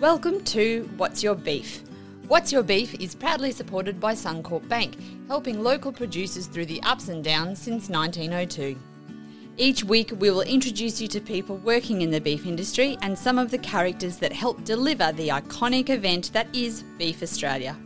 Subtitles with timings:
[0.00, 1.82] Welcome to What's Your Beef?
[2.26, 4.96] What's Your Beef is proudly supported by Suncorp Bank,
[5.28, 8.80] helping local producers through the ups and downs since 1902.
[9.58, 13.38] Each week, we will introduce you to people working in the beef industry and some
[13.38, 17.76] of the characters that help deliver the iconic event that is Beef Australia.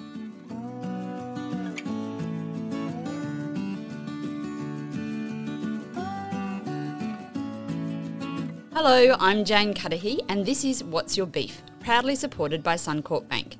[8.72, 13.58] Hello, I'm Jane Cudahy, and this is What's Your Beef, proudly supported by Suncorp Bank.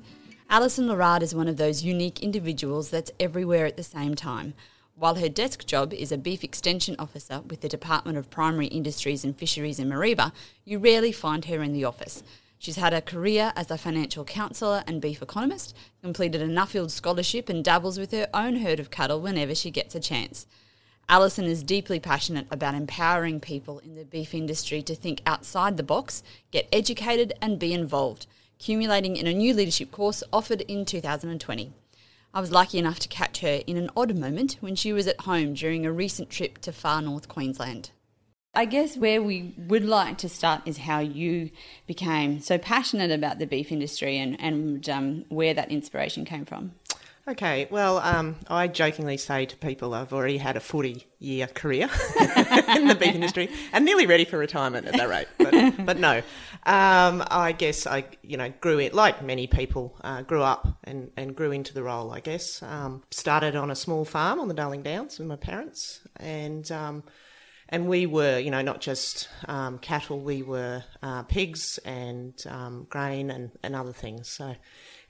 [0.49, 4.55] Alison Larard is one of those unique individuals that's everywhere at the same time.
[4.95, 9.23] While her desk job is a beef extension officer with the Department of Primary Industries
[9.23, 10.31] and Fisheries in Mareeba,
[10.63, 12.23] you rarely find her in the office.
[12.57, 17.47] She's had a career as a financial counsellor and beef economist, completed a Nuffield scholarship,
[17.47, 20.47] and dabbles with her own herd of cattle whenever she gets a chance.
[21.07, 25.83] Alison is deeply passionate about empowering people in the beef industry to think outside the
[25.83, 28.25] box, get educated, and be involved,
[28.59, 31.71] accumulating in a new leadership course offered in 2020.
[32.33, 35.21] I was lucky enough to catch her in an odd moment when she was at
[35.21, 37.91] home during a recent trip to far north Queensland.
[38.55, 41.51] I guess where we would like to start is how you
[41.85, 46.71] became so passionate about the beef industry and, and um, where that inspiration came from.
[47.27, 51.89] Okay, well, um, I jokingly say to people I've already had a 40 year career
[52.75, 55.27] in the beef industry and nearly ready for retirement at that rate.
[55.39, 56.17] But, but no,
[56.67, 61.09] um, I guess I, you know, grew it like many people, uh, grew up and,
[61.17, 62.61] and grew into the role, I guess.
[62.61, 67.03] Um, started on a small farm on the Darling Downs with my parents and, um,
[67.69, 72.85] and we were, you know, not just um, cattle, we were uh, pigs and um,
[72.87, 74.29] grain and, and other things.
[74.29, 74.55] So,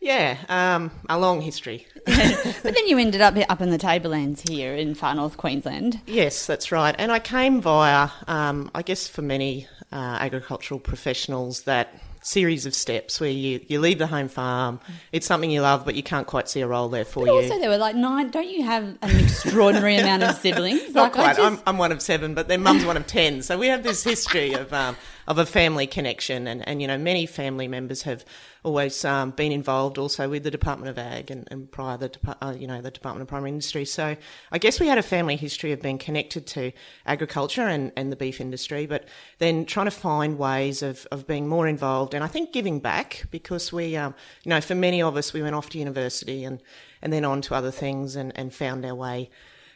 [0.05, 1.87] yeah, um, a long history.
[2.05, 5.99] but then you ended up up in the tablelands here in far north Queensland.
[6.05, 6.93] Yes, that's right.
[6.99, 11.89] And I came via, um, I guess, for many uh, agricultural professionals, that
[12.21, 14.79] series of steps where you, you leave the home farm.
[15.11, 17.41] It's something you love, but you can't quite see a role there for but you.
[17.41, 18.29] Also, there were like nine.
[18.29, 20.81] Don't you have an extraordinary amount of siblings?
[20.93, 21.37] Not like, quite.
[21.37, 21.41] Just...
[21.41, 23.41] I'm, I'm one of seven, but their mum's one of ten.
[23.41, 24.95] So we have this history of um,
[25.27, 28.25] of a family connection, and, and you know many family members have
[28.63, 32.55] always um, been involved also with the Department of Ag and, and prior the uh,
[32.57, 33.85] you know the Department of Primary Industry.
[33.85, 34.15] So
[34.51, 36.71] I guess we had a family history of being connected to
[37.05, 39.07] agriculture and, and the beef industry, but
[39.39, 43.25] then trying to find ways of, of being more involved and I think giving back
[43.31, 46.61] because we um, you know for many of us we went off to university and
[47.01, 49.29] and then on to other things and, and found our way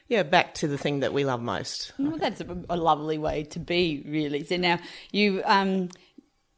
[0.09, 1.94] yeah, back to the thing that we love most.
[2.00, 4.44] Well, that's a, a lovely way to be, really.
[4.44, 4.80] So now
[5.12, 5.90] you, um,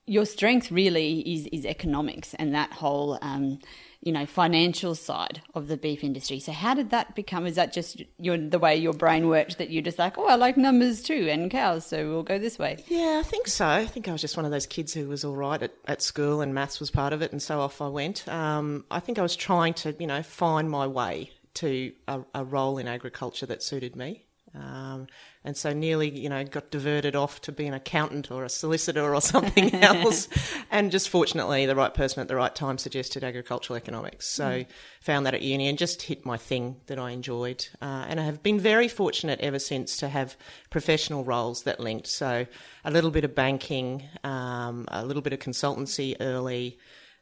[0.08, 3.20] your strength really is is economics and that whole.
[3.22, 3.60] Um,
[4.04, 6.40] you know, financial side of the beef industry.
[6.40, 7.46] So, how did that become?
[7.46, 10.34] Is that just your the way your brain worked that you're just like, oh, I
[10.38, 12.84] like numbers too and cows, so we'll go this way?
[12.88, 13.68] Yeah, I think so.
[13.68, 16.02] I think I was just one of those kids who was all right at, at
[16.02, 18.28] school and maths was part of it, and so off I went.
[18.28, 22.44] Um, I think I was trying to, you know, find my way to a, a
[22.44, 24.26] role in agriculture that suited me.
[24.54, 25.08] Um,
[25.44, 29.16] and so nearly, you know, got diverted off to be an accountant or a solicitor
[29.16, 30.28] or something else.
[30.70, 34.28] and just fortunately, the right person at the right time suggested agricultural economics.
[34.28, 34.66] So mm.
[35.00, 37.66] found that at uni and just hit my thing that I enjoyed.
[37.82, 40.36] Uh, and I have been very fortunate ever since to have
[40.70, 42.08] professional roles that linked.
[42.08, 42.46] So
[42.84, 46.78] a little bit of banking, um, a little bit of consultancy early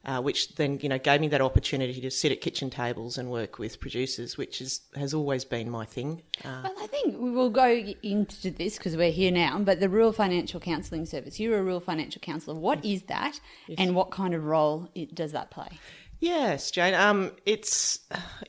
[0.09, 3.29] uh, which then you know gave me that opportunity to sit at kitchen tables and
[3.29, 6.23] work with producers, which is has always been my thing.
[6.43, 7.69] Uh, well, I think we will go
[8.01, 9.59] into this because we're here now.
[9.59, 12.55] But the Rural Financial Counselling Service, you're a rural financial counsellor.
[12.55, 13.01] What yes.
[13.01, 13.75] is that, yes.
[13.77, 15.69] and what kind of role does that play?
[16.19, 16.95] Yes, Jane.
[16.95, 17.99] Um, it's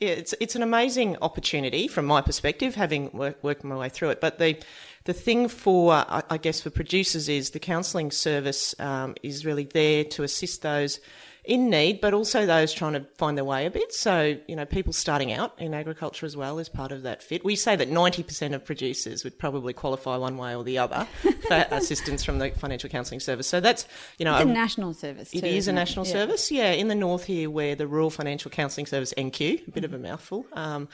[0.01, 4.09] yeah, it's it's an amazing opportunity from my perspective, having work, worked my way through
[4.09, 4.19] it.
[4.19, 4.57] But the
[5.03, 9.65] the thing for I, I guess for producers is the counselling service um, is really
[9.65, 10.99] there to assist those
[11.43, 13.93] in need, but also those trying to find their way a bit.
[13.93, 17.43] So, you know, people starting out in agriculture as well is part of that fit.
[17.43, 21.07] We say that 90% of producers would probably qualify one way or the other
[21.47, 23.47] for assistance from the Financial Counselling Service.
[23.47, 23.87] So that's,
[24.19, 25.31] you know, it's a, a national service.
[25.31, 26.11] Too, it is a national yeah.
[26.11, 26.71] service, yeah.
[26.71, 29.85] In the north here, where the Rural Financial Counselling Service, NQ, a bit mm-hmm.
[29.85, 30.45] of a mouthful.
[30.53, 30.89] Um,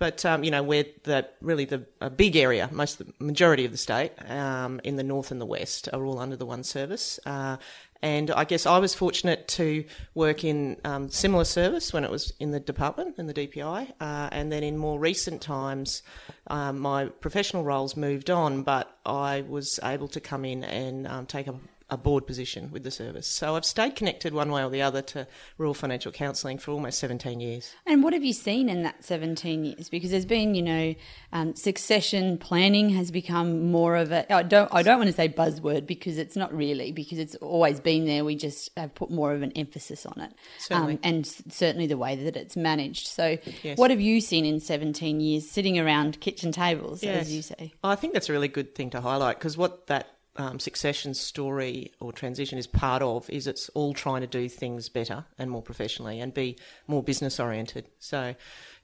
[0.00, 3.70] but um, you know, we're the really the a big area, most the majority of
[3.70, 7.20] the state um, in the north and the west are all under the one service,
[7.26, 7.58] uh,
[8.02, 12.32] and I guess I was fortunate to work in um, similar service when it was
[12.40, 13.92] in the department, in the DPI.
[14.00, 16.02] Uh, and then in more recent times,
[16.46, 21.26] um, my professional roles moved on, but I was able to come in and um,
[21.26, 21.54] take a,
[21.90, 23.26] a board position with the service.
[23.26, 25.26] So I've stayed connected one way or the other to
[25.58, 27.74] rural financial counselling for almost 17 years.
[27.86, 29.88] And what have you seen in that 17 years?
[29.88, 30.94] Because there's been, you know,
[31.32, 34.32] um, succession planning has become more of a.
[34.32, 34.72] I don't.
[34.72, 38.24] I don't want to say buzzword because it's not really because it's always been there.
[38.24, 40.94] We just have put more of an emphasis on it, certainly.
[40.94, 43.08] Um, and certainly the way that it's managed.
[43.08, 43.78] So, yes.
[43.78, 47.22] what have you seen in 17 years sitting around kitchen tables, yes.
[47.22, 47.74] as you say?
[47.82, 51.92] I think that's a really good thing to highlight because what that um, succession story
[52.00, 55.62] or transition is part of is it's all trying to do things better and more
[55.62, 56.56] professionally and be
[56.86, 57.88] more business oriented.
[57.98, 58.34] So,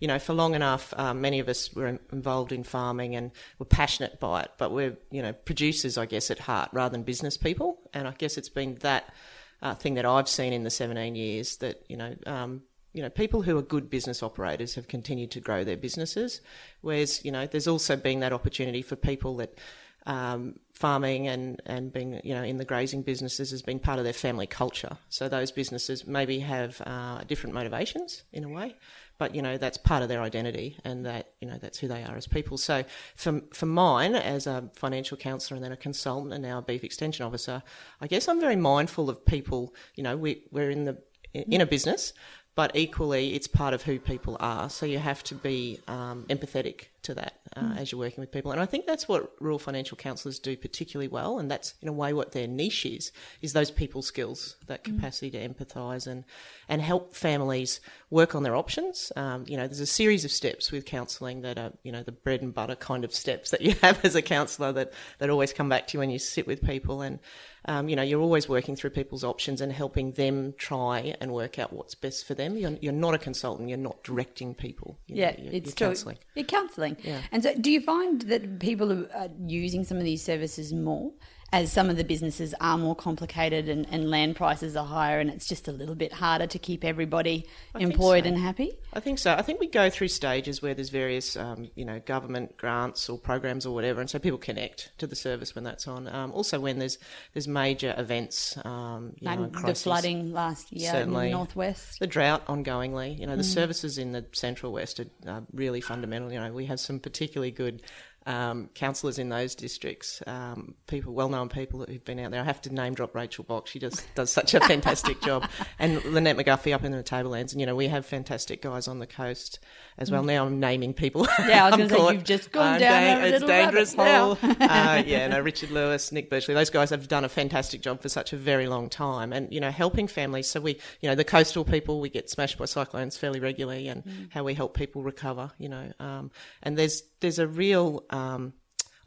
[0.01, 3.67] you know, for long enough, um, many of us were involved in farming and were
[3.67, 7.37] passionate by it, but we're, you know, producers, I guess, at heart rather than business
[7.37, 7.79] people.
[7.95, 9.15] And I guess it's been that
[9.63, 13.11] uh, thing that I've seen in the 17 years that, you know, um, you know,
[13.11, 16.41] people who are good business operators have continued to grow their businesses.
[16.81, 19.59] Whereas, you know, there's also been that opportunity for people that
[20.07, 24.05] um, farming and, and being you know in the grazing businesses has been part of
[24.05, 24.99] their family culture.
[25.09, 28.77] So those businesses maybe have uh, different motivations in a way,
[29.17, 32.03] but you know that's part of their identity and that you know that's who they
[32.05, 32.59] are as people.
[32.59, 32.85] So
[33.15, 36.85] for for mine as a financial counsellor and then a consultant and now a beef
[36.85, 37.63] extension officer,
[38.03, 39.75] I guess I'm very mindful of people.
[39.95, 40.99] You know we we're in the
[41.33, 42.13] in a business,
[42.55, 44.69] but equally it's part of who people are.
[44.69, 47.79] So you have to be um, empathetic to that uh, mm.
[47.79, 48.53] as you're working with people.
[48.53, 51.93] And I think that's what rural financial counsellors do particularly well, and that's in a
[51.93, 53.13] way what their niche is,
[53.43, 54.95] is those people skills, that mm.
[54.95, 55.33] capacity mm.
[55.57, 56.25] to empathise and,
[56.69, 57.81] and help families
[58.11, 59.11] work on their options.
[59.17, 62.13] Um, you know, there's a series of steps with counselling that are, you know, the
[62.13, 65.53] bread and butter kind of steps that you have as a counsellor that, that always
[65.53, 67.03] come back to you when you sit with people.
[67.03, 67.19] And,
[67.67, 71.59] um, you know, you're always working through people's options and helping them try and work
[71.59, 72.57] out what's best for them.
[72.57, 74.99] You're, you're not a consultant, you're not directing people.
[75.07, 76.19] You yeah, know, you're, it's you're counselling.
[76.35, 76.96] You're counselling.
[77.03, 77.21] Yeah.
[77.33, 81.13] And so, do you find that people are using some of these services more?
[81.53, 85.31] As some of the businesses are more complicated and, and, land prices are higher and
[85.31, 88.29] it's just a little bit harder to keep everybody I employed so.
[88.29, 88.73] and happy?
[88.93, 89.33] I think so.
[89.33, 93.17] I think we go through stages where there's various, um, you know, government grants or
[93.17, 96.09] programs or whatever, and so people connect to the service when that's on.
[96.09, 96.99] Um, also, when there's
[97.33, 101.27] there's major events, um, you know, the flooding last year Certainly.
[101.27, 103.19] in the northwest, the drought ongoingly.
[103.19, 103.55] You know, the mm.
[103.55, 106.33] services in the central west are uh, really fundamental.
[106.33, 107.83] You know, we have some particularly good
[108.27, 112.41] um, counsellors in those districts, um, people, well-known people who've been out there.
[112.41, 113.71] I have to name drop Rachel Box.
[113.71, 117.53] She just does such a fantastic job, and Lynette McGuffey up in the Tablelands.
[117.53, 119.61] And you know, we have fantastic guys on the coast
[119.97, 120.25] as well.
[120.25, 120.27] Mm.
[120.27, 121.27] Now I'm naming people.
[121.39, 124.33] Yeah, I was going to say you've just gone uh, down a It's dangerous now.
[124.43, 128.09] uh, yeah, no, Richard Lewis, Nick Birchley, those guys have done a fantastic job for
[128.09, 130.49] such a very long time, and you know, helping families.
[130.49, 134.05] So we, you know, the coastal people, we get smashed by cyclones fairly regularly, and
[134.05, 134.33] mm.
[134.33, 135.53] how we help people recover.
[135.59, 136.33] You know, um,
[136.63, 138.53] and there's there's a real um,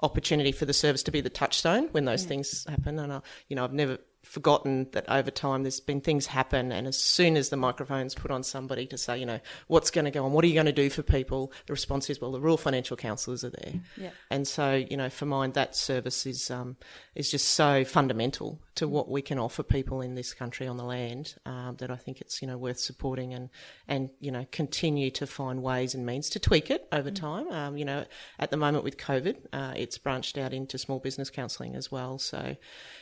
[0.02, 2.30] opportunity for the service to be the touchstone when those yeah.
[2.30, 3.00] things happen.
[3.00, 4.00] And I, you know, I've never
[4.30, 8.30] forgotten that over time there's been things happen and as soon as the microphone's put
[8.30, 10.68] on somebody to say you know what's going to go on what are you going
[10.68, 14.12] to do for people the response is well the rural financial counsellors are there yeah.
[14.30, 16.78] and so you know for mine that service is um,
[17.16, 20.86] is just so fundamental to what we can offer people in this country on the
[20.86, 23.50] land um, that I think it's you know worth supporting and
[23.88, 27.16] and you know continue to find ways and means to tweak it over mm.
[27.16, 28.06] time um, you know
[28.38, 32.20] at the moment with COVID uh, it's branched out into small business counselling as well
[32.20, 32.56] so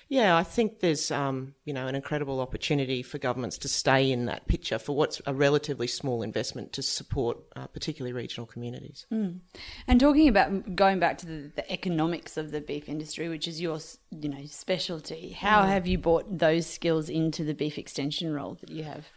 [0.09, 4.25] yeah, I think there's um, you know an incredible opportunity for governments to stay in
[4.25, 9.05] that picture for what's a relatively small investment to support uh, particularly regional communities.
[9.11, 9.39] Mm.
[9.87, 13.59] And talking about going back to the, the, economics of the beef industry, which is
[13.59, 13.79] your
[14.11, 15.69] you know specialty, how mm.
[15.69, 19.07] have you brought those skills into the beef extension role that you have?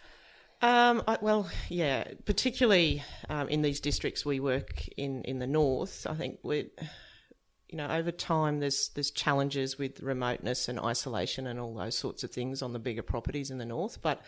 [0.62, 6.06] Um, I, well, yeah, particularly um, in these districts we work in in the north.
[6.08, 6.66] I think we're
[7.70, 12.24] you know, over time, there's there's challenges with remoteness and isolation and all those sorts
[12.24, 14.02] of things on the bigger properties in the north.
[14.02, 14.22] But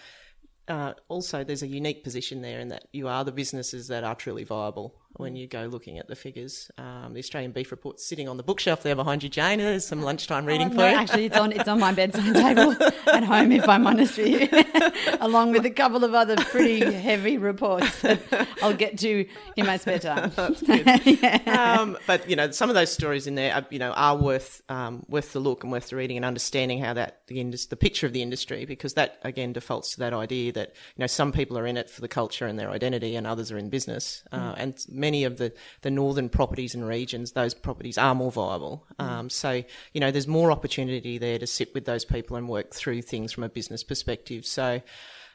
[0.69, 4.15] uh, also, there's a unique position there in that you are the businesses that are
[4.15, 6.71] truly viable when you go looking at the figures.
[6.78, 9.59] Um, the Australian Beef Report's sitting on the bookshelf there behind you, Jane.
[9.59, 10.97] There's some lunchtime reading oh, no, for you.
[10.97, 12.75] Actually, it's on it's on my bedside table
[13.12, 17.38] at home, if I'm honest with you, along with a couple of other pretty heavy
[17.38, 18.21] reports that
[18.62, 19.26] I'll get to
[19.57, 20.33] in my spare time.
[20.62, 21.78] Yeah.
[21.81, 24.62] um, but you know, some of those stories in there, are, you know, are worth
[24.69, 27.76] um, worth the look and worth the reading and understanding how that the indus- the
[27.76, 31.33] picture of the industry, because that again defaults to that idea that you know some
[31.33, 34.23] people are in it for the culture and their identity, and others are in business,
[34.33, 34.54] uh, mm.
[34.57, 38.87] and many of the, the northern properties and regions, those properties are more viable.
[38.99, 39.04] Mm.
[39.04, 42.73] Um, so, you know, there's more opportunity there to sit with those people and work
[42.73, 44.47] through things from a business perspective.
[44.47, 44.80] So,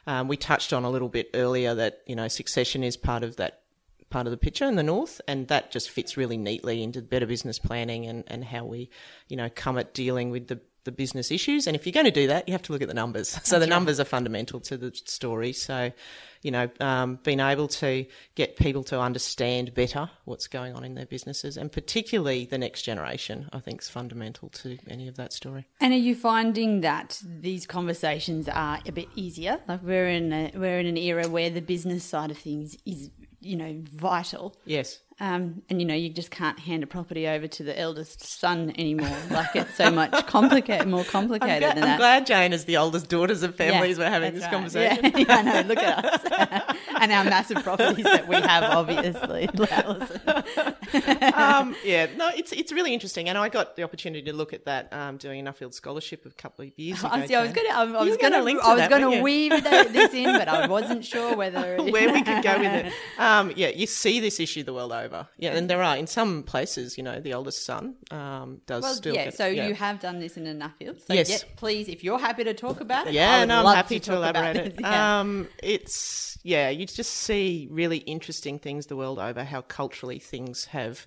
[0.08, 3.36] um, we touched on a little bit earlier that, you know, succession is part of
[3.36, 3.60] that
[4.10, 7.26] part of the picture in the north, and that just fits really neatly into better
[7.26, 8.88] business planning and, and how we,
[9.28, 10.58] you know, come at dealing with the
[10.88, 11.66] the business issues.
[11.66, 13.38] And if you're going to do that, you have to look at the numbers.
[13.44, 13.68] So the right.
[13.68, 15.52] numbers are fundamental to the story.
[15.52, 15.92] So,
[16.42, 20.94] you know, um, being able to get people to understand better what's going on in
[20.94, 25.32] their businesses, and particularly the next generation, I think is fundamental to any of that
[25.32, 25.66] story.
[25.80, 29.60] And are you finding that these conversations are a bit easier?
[29.68, 33.10] Like we're in a, we're in an era where the business side of things is
[33.40, 34.56] you know vital.
[34.64, 35.00] Yes.
[35.20, 38.72] Um, and you know, you just can't hand a property over to the eldest son
[38.78, 39.16] anymore.
[39.30, 41.98] Like it's so much complicated, more complicated I'm, glad, than I'm that.
[41.98, 44.52] glad Jane, is the oldest daughters of families, Yeah, we're having this right.
[44.52, 45.04] conversation.
[45.04, 45.68] Yeah, yeah, I know.
[45.68, 49.48] Look at us and our massive properties that we have, obviously.
[51.34, 54.64] Um, yeah, no, it's it's really interesting, and I got the opportunity to look at
[54.66, 57.08] that um, doing an Nuffield scholarship a couple of years ago.
[57.12, 57.34] I see.
[57.34, 57.74] I was going to.
[57.74, 58.60] I was going to.
[58.62, 62.42] I was going to weave this in, but I wasn't sure whether where we could
[62.42, 62.92] go with it.
[63.18, 65.07] Um, yeah, you see this issue the world over.
[65.38, 68.94] Yeah, and there are in some places, you know, the oldest son um, does Well,
[68.94, 69.14] still.
[69.14, 69.24] yeah.
[69.26, 69.68] get, so yeah.
[69.68, 71.00] you have done this in a Nuffield.
[71.06, 71.28] So Yes.
[71.28, 71.44] yes.
[71.56, 74.66] please, if you're happy to talk about it, Yeah, no, I'm happy to, about elaborate
[74.66, 74.74] it.
[74.80, 75.20] yeah.
[75.20, 79.44] Um, it's yeah, you just see really interesting things the world over.
[79.44, 81.06] How culturally things have,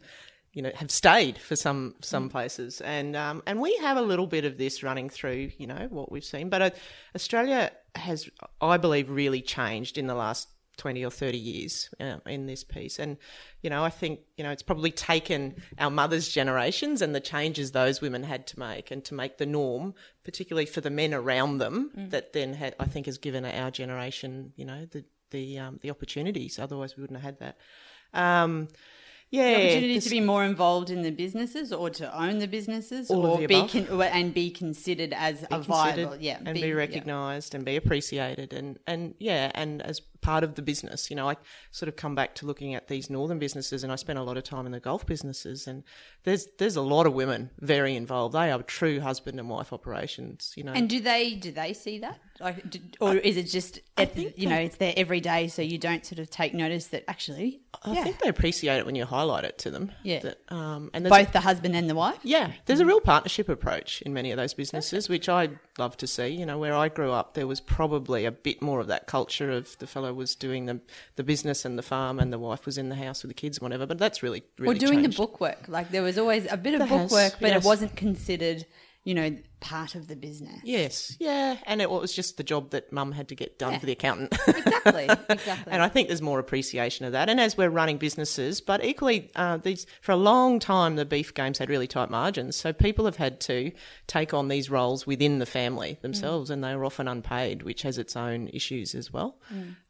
[0.54, 2.32] you know, have stayed for some some Mm.
[2.32, 5.88] places, and um, and we have a little bit of this running through, you know,
[5.90, 6.50] what we've seen.
[6.50, 6.70] But uh,
[7.16, 8.30] Australia has,
[8.60, 10.48] I believe, really changed in the last.
[10.78, 13.00] 20 or 30 years uh, in this piece.
[13.00, 13.18] And
[13.62, 17.72] you know i think you know it's probably taken our mothers generations and the changes
[17.72, 21.60] those women had to make and to make the norm particularly for the men around
[21.60, 25.80] them that then had i think has given our generation you know the the um,
[25.82, 26.60] the opportunities.
[26.60, 27.58] Otherwise we wouldn't have had that.
[28.14, 28.68] Um
[29.30, 32.48] yeah The opportunity this- to be more involved in the businesses or to own the
[32.48, 36.68] businesses or the be con- and be considered as a considered viable yeah and be,
[36.68, 36.74] yeah.
[36.74, 38.52] recognised and be appreciated.
[38.54, 41.36] And and yeah and as part of the business you know i
[41.72, 44.38] sort of come back to looking at these northern businesses and i spent a lot
[44.38, 45.84] of time in the Gulf businesses and
[46.24, 50.54] there's there's a lot of women very involved they are true husband and wife operations
[50.56, 53.80] you know And do they do they see that, like, do, or is it just
[53.98, 57.04] at, you know it's there every day, so you don't sort of take notice that
[57.08, 59.92] actually I yeah, think they appreciate it when you highlight it to them.
[60.04, 60.20] Yeah.
[60.20, 62.20] That, um, and both the husband and the wife.
[62.24, 66.08] Yeah, there's a real partnership approach in many of those businesses, which I'd love to
[66.08, 66.28] see.
[66.28, 69.52] You know, where I grew up, there was probably a bit more of that culture
[69.52, 70.82] of the fellow was doing the
[71.16, 73.58] the business and the farm, and the wife was in the house with the kids
[73.58, 73.86] and whatever.
[73.86, 75.18] But that's really really or doing changed.
[75.18, 75.68] the bookwork.
[75.68, 77.64] Like there was always a bit of There has, bookwork, but yes.
[77.64, 78.66] it wasn't considered,
[79.04, 80.60] you know, part of the business.
[80.64, 83.80] Yes, yeah, and it was just the job that mum had to get done Yeah.
[83.80, 84.34] for the accountant.
[84.48, 85.72] Exactly, exactly.
[85.72, 87.30] And I think there's more appreciation of that.
[87.30, 91.34] And as we're running businesses, but equally, uh, these for a long time, the beef
[91.34, 92.56] games had really tight margins.
[92.58, 93.72] So people have had to
[94.08, 97.98] take on these roles within the family themselves, and they are often unpaid, which has
[97.98, 99.38] its own issues as well.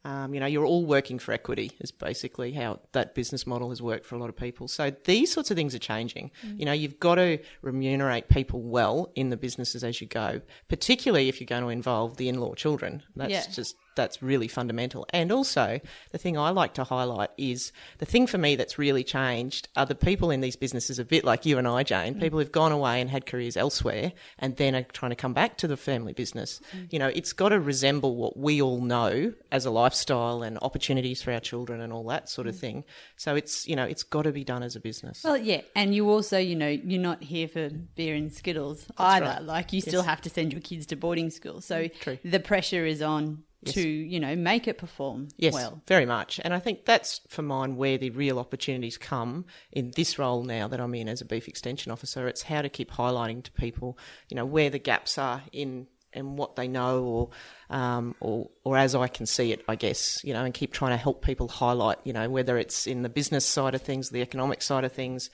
[0.04, 3.80] Um, you know, you're all working for equity, is basically how that business model has
[3.80, 4.68] worked for a lot of people.
[4.68, 6.30] So these sorts of things are changing.
[6.56, 11.28] You know, you've got to remunerate people well in the businesses as you go, particularly
[11.28, 13.02] if you're going to involve the in-law children.
[13.14, 13.46] That's Yeah.
[13.52, 15.06] just that's really fundamental.
[15.10, 15.80] And also,
[16.10, 19.86] the thing I like to highlight is the thing for me that's really changed are
[19.86, 22.72] the people in these businesses, a bit like you and I, Jane, people who've gone
[22.72, 26.12] away and had careers elsewhere and then are trying to come back to the family
[26.12, 26.60] business.
[26.90, 31.22] You know, it's got to resemble what we all know as a lifestyle and opportunities
[31.22, 32.84] for our children and all that sort of thing.
[33.16, 35.22] So it's, you know, it's got to be done as a business.
[35.24, 39.26] Well, yeah, and you also, you know, you're not here for beer and skittles either.
[39.26, 39.42] right.
[39.42, 42.18] Like you still have to send your kids to boarding school, so True.
[42.24, 45.82] the pressure is on to, you know, make it perform Yes, well.
[45.86, 46.40] very much.
[46.44, 50.68] And I think that's for mine where the real opportunities come in this role now
[50.68, 52.26] that I'm in as a beef extension officer.
[52.28, 56.36] It's how to keep highlighting to people, you know, where the gaps are in and
[56.36, 57.30] what they know or
[57.70, 60.90] um, or or as I can see it, I guess, you know, and keep trying
[60.92, 64.20] to help people highlight, you know, whether it's in the business side of things, the
[64.20, 65.30] economic side of things,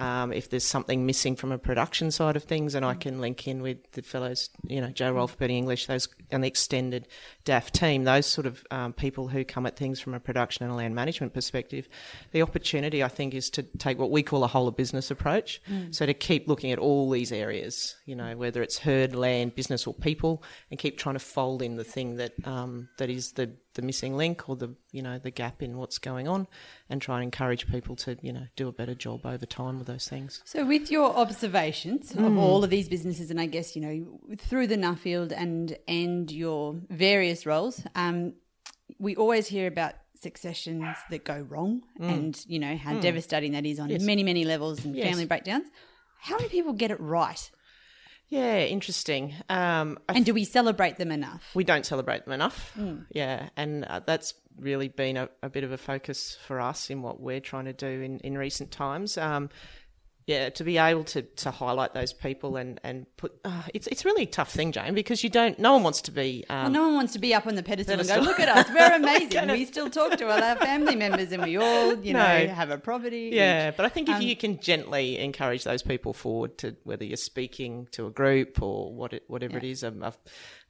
[0.00, 3.46] um, if there's something missing from a production side of things, and I can link
[3.46, 7.06] in with the fellows, you know, Joe Rolfe, Bernie English, those and the extended
[7.44, 10.72] DAF team, those sort of um, people who come at things from a production and
[10.72, 11.88] a land management perspective.
[12.32, 15.60] The opportunity, I think, is to take what we call a whole of business approach.
[15.90, 19.86] So to keep looking at all these areas, you know, whether it's herd, land, business,
[19.86, 23.52] or people, and keep trying to fold in the thing that um, that is the
[23.74, 26.46] the missing link or the you know the gap in what's going on,
[26.88, 29.86] and try and encourage people to you know do a better job over time with
[29.86, 30.42] those things.
[30.44, 32.24] So, with your observations Hmm.
[32.24, 36.30] of all of these businesses, and I guess you know through the Nuffield and and
[36.30, 38.34] your various roles, um,
[38.98, 43.78] we always hear about successions that go wrong, and you know how devastating that is
[43.78, 43.92] on Hmm.
[43.92, 44.02] Yes.
[44.02, 45.06] many many levels and Yes.
[45.06, 45.68] family breakdowns.
[46.22, 47.50] How many people get it right,
[48.30, 49.34] Yeah, interesting.
[49.48, 51.50] Um, and do we celebrate them enough?
[51.54, 52.72] we don't celebrate them enough.
[53.12, 57.02] Yeah, and uh, that's really been a, a bit of a focus for us in
[57.02, 59.18] what we're trying to do in, in recent times.
[59.18, 59.50] Um,
[60.26, 64.04] yeah, to be able to, to highlight those people and and put uh, it's it's
[64.04, 65.58] really a tough thing, Jane, because you don't.
[65.58, 66.44] No one wants to be.
[66.48, 68.18] Um, well, no one wants to be up on the pedestal, pedestal.
[68.18, 71.32] and go, "Look at us, we're amazing." we still talk to all our family members,
[71.32, 72.20] and we all, you No.
[72.20, 73.30] know, have a property.
[73.32, 76.76] yeah, and- but I think if um, you can gently encourage those people forward to
[76.84, 80.12] whether you're speaking to a group or what it, whatever it is, a,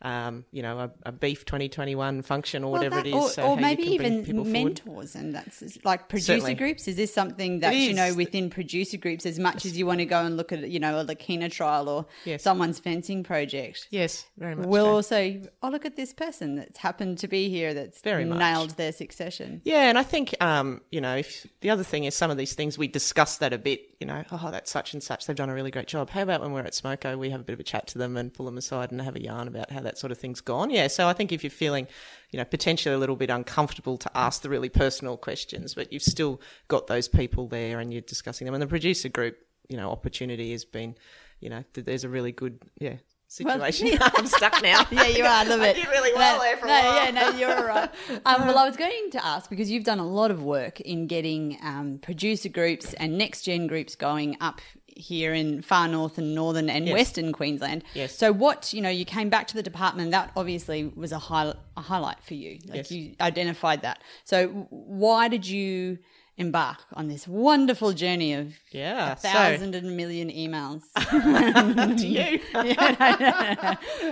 [0.02, 3.28] um, you know, a, a beef 2021 function or Well, whatever that- it is, or,
[3.30, 6.54] so or maybe even mentors, and that's like producer Certainly.
[6.54, 6.88] groups.
[6.88, 10.06] Is this something that you know within producer groups, as much as you want to
[10.06, 12.42] go and look at you know a Leucaena trial or Yes.
[12.42, 13.88] someone's fencing project?
[13.90, 14.66] Yes, very much.
[14.66, 14.92] We'll so.
[15.16, 18.38] also, oh look at this person that's happened to be here that's Very much.
[18.38, 19.60] nailed their succession.
[19.64, 22.54] Yeah, and I think um, you know, if the other thing is some of these
[22.54, 23.82] things we discuss that a bit.
[24.00, 25.26] You know, oh, that's such and such.
[25.26, 26.08] They've done a really great job.
[26.08, 28.16] How about when we're at Smoko, we have a bit of a chat to them
[28.16, 30.70] and pull them aside and have a yarn about how that sort of thing's gone.
[30.70, 31.86] Yeah, so I think if you're feeling,
[32.30, 36.02] you know, potentially a little bit uncomfortable to ask the really personal questions, but you've
[36.02, 39.36] still got those people there and you're discussing them, and the producer group,
[39.68, 40.96] you know, opportunity has been,
[41.40, 42.96] you know, there's a really good, yeah.
[43.40, 43.96] Situation.
[44.00, 44.84] I'm stuck now.
[44.90, 45.28] Yeah, you are.
[45.28, 45.74] I love I it.
[45.76, 47.04] did really well no, there for a while.
[47.04, 47.88] Yeah, no, you're all right.
[48.26, 51.06] Um, well, I was going to ask because you've done a lot of work in
[51.06, 56.34] getting um, producer groups and next gen groups going up here in far north and
[56.34, 56.92] northern and Yes.
[56.92, 57.84] western Queensland.
[57.94, 58.16] Yes.
[58.18, 60.10] So, what you know, you came back to the department.
[60.10, 62.58] That obviously was a, high, a highlight for you.
[62.66, 62.90] Like Yes.
[62.90, 64.02] you identified that.
[64.24, 65.98] So, why did you
[66.40, 70.82] embark on this wonderful journey of Yeah, a so- thousand and a million emails
[72.00, 72.38] to you.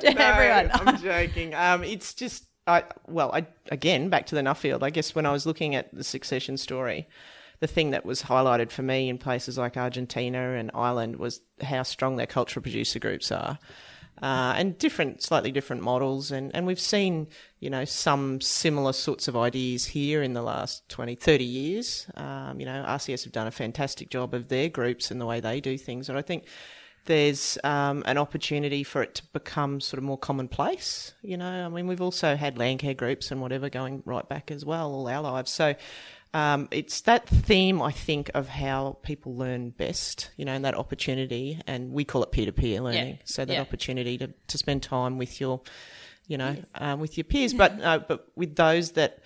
[0.01, 0.71] to No, everyone?
[0.73, 1.55] I'm joking.
[1.55, 4.83] Um, it's just, I well, I again back to the Nuffield.
[4.83, 7.09] I guess when I was looking at the succession story,
[7.61, 11.83] the thing that was highlighted for me in places like Argentina and Ireland was how
[11.83, 13.59] strong their cultural producer groups are.
[14.23, 16.31] Uh, and different, slightly different models.
[16.31, 17.29] And, and we've seen,
[17.61, 22.07] you know, some similar sorts of ideas here in the last 20, 30 years.
[22.15, 25.41] Um, you know, RCS have done a fantastic job of their groups and the way
[25.41, 26.09] they do things.
[26.09, 26.45] And I think
[27.09, 31.13] there's um, an opportunity for it to become sort of more commonplace.
[31.23, 34.53] You know, I mean, we've also had land care groups and whatever going right back
[34.53, 35.51] as well, all our lives.
[35.51, 35.75] So
[36.35, 40.77] um, it's that theme, I think, of how people learn best, you know, and that
[40.77, 41.61] opportunity.
[41.67, 43.19] And we call it peer to peer learning.
[43.25, 43.61] So that Yeah.
[43.63, 45.63] opportunity to, to spend time with your,
[46.29, 49.19] you know, um, with your peers, but uh, but with those that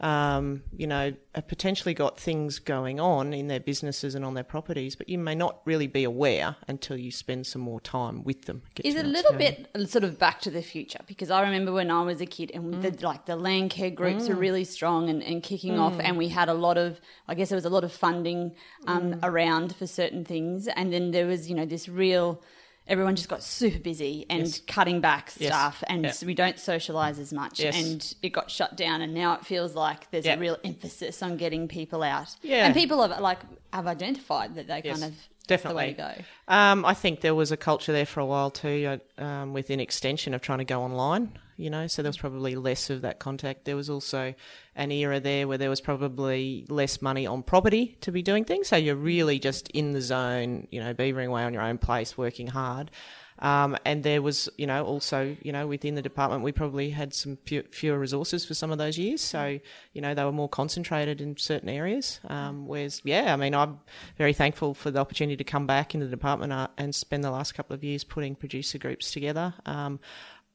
[0.00, 4.44] um, you know, have potentially got things going on in their businesses and on their
[4.44, 8.42] properties, but you may not really be aware until you spend some more time with
[8.44, 8.62] them.
[8.84, 11.90] Is it a little bit sort of back to the future because I remember when
[11.90, 12.98] I was a kid and Mm.
[12.98, 16.28] the, like the land care groups were really strong and, and kicking off and we
[16.28, 18.54] had a lot of I guess there was a lot of funding
[18.86, 19.20] um, Mm.
[19.22, 22.42] around for certain things and then there was you know this real
[22.88, 24.60] everyone just got super busy and Yes.
[24.66, 25.52] cutting back Yes.
[25.52, 26.10] stuff and Yeah.
[26.12, 27.76] so we don't socialize as much Yes.
[27.76, 30.34] and it got shut down and now it feels like there's Yeah.
[30.34, 32.66] a real emphasis on getting people out Yeah.
[32.66, 33.40] and people have like
[33.72, 35.92] have identified that they Yes, kind of definitely.
[35.94, 38.50] the way to go Um, I think there was a culture there for a while
[38.50, 41.38] too, uh, um, within extension of trying to go online.
[41.58, 43.64] You know, so there was probably less of that contact.
[43.64, 44.34] There was also
[44.74, 48.68] an era there where there was probably less money on property to be doing things.
[48.68, 52.18] So you're really just in the zone, you know, beavering away on your own place,
[52.18, 52.90] working hard.
[53.38, 57.12] Um, and there was, you know, also, you know, within the department, we probably had
[57.14, 59.20] some few, fewer resources for some of those years.
[59.20, 59.58] So,
[59.92, 62.20] you know, they were more concentrated in certain areas.
[62.28, 63.80] Um, whereas, yeah, I mean, I'm
[64.16, 67.30] very thankful for the opportunity to come back in the department uh, and spend the
[67.30, 69.54] last couple of years putting producer groups together.
[69.66, 70.00] Um,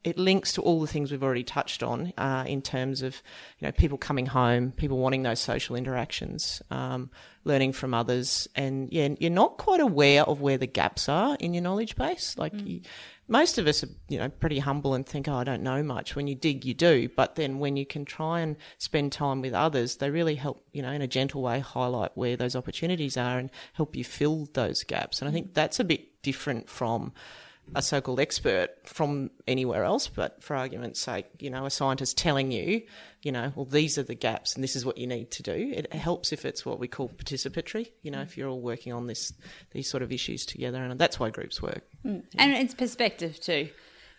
[0.04, 3.22] it links to all the things we've already touched on uh, in terms of
[3.58, 7.10] you know people coming home, people wanting those social interactions, um,
[7.44, 11.54] learning from others, and yeah, you're not quite aware of where the gaps are in
[11.54, 12.36] your knowledge base.
[12.36, 12.80] Like you,
[13.28, 16.16] most of us are you know pretty humble and think, oh, I don't know much.
[16.16, 17.08] When you dig, you do.
[17.14, 20.82] But then when you can try and spend time with others, they really help you
[20.82, 24.82] know in a gentle way highlight where those opportunities are and help you fill those
[24.82, 25.22] gaps.
[25.22, 27.12] And I think that's a bit different from
[27.74, 32.50] a so-called expert from anywhere else, but for argument's sake, you know, a scientist telling
[32.52, 32.82] you,
[33.22, 35.72] you know, well, these are the gaps and this is what you need to do.
[35.74, 39.06] It helps if it's what we call participatory, you know, if you're all working on
[39.06, 39.32] this,
[39.70, 41.84] these sort of issues together, and that's why groups work.
[42.04, 43.68] and it's perspective too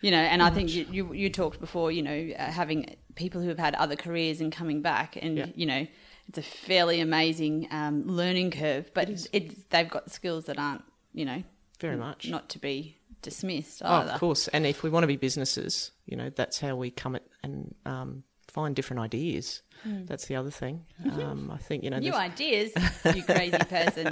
[0.00, 3.40] you know and i think you, you you talked before you know uh, having people
[3.40, 5.46] who have had other careers and coming back and Yeah.
[5.54, 5.86] you know
[6.28, 10.82] it's a fairly amazing um, learning curve but it it, they've got skills that aren't
[11.14, 11.42] you know
[11.80, 12.28] Very much.
[12.28, 14.46] not to be dismissed Oh, of course.
[14.48, 17.74] And if we want to be businesses, you know, that's how we come at and
[17.84, 19.62] um, find different ideas.
[19.84, 20.84] That's the other thing.
[21.04, 22.72] Um, I think, you know, new there's- ideas
[23.16, 24.10] you crazy person